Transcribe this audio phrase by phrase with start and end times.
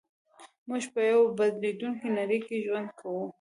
[0.67, 3.23] موږ په يوه بدلېدونکې نړۍ کې ژوند کوو.